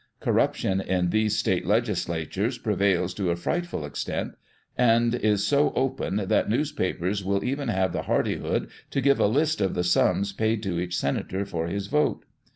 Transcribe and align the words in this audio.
Corruption 0.19 0.81
in 0.81 1.11
these 1.11 1.37
state 1.37 1.63
legislatures 1.63 2.57
prevails 2.57 3.13
to 3.13 3.29
a 3.29 3.35
irightful 3.35 3.85
extent, 3.85 4.33
and 4.75 5.13
is 5.13 5.45
so 5.45 5.71
open 5.75 6.15
that 6.27 6.49
newspapers 6.49 7.23
will 7.23 7.43
even 7.43 7.67
have 7.67 7.93
the 7.93 8.01
hardihood 8.01 8.67
to 8.89 8.99
give 8.99 9.19
a 9.19 9.27
list 9.27 9.61
of 9.61 9.75
the 9.75 9.83
sums 9.83 10.33
paid 10.33 10.63
to 10.63 10.79
each 10.79 10.97
senator 10.97 11.45
for 11.45 11.67
his 11.67 11.85
vote. 11.85 12.25